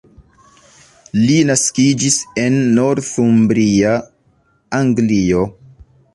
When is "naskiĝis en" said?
1.49-2.57